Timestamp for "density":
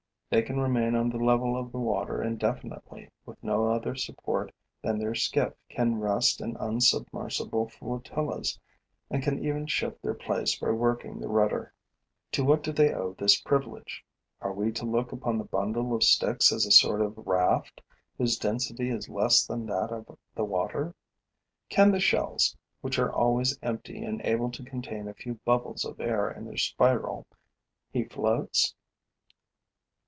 18.37-18.89